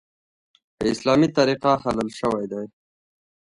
[0.77, 2.63] په اسلامي طریقه حلال شوی دی.